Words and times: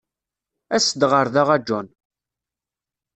As-d 0.75 1.01
ɣer 1.11 1.27
da 1.33 1.43
a 1.55 1.57
John. 1.67 1.87